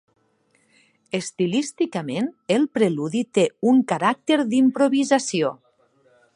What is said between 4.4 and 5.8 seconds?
d'improvisació.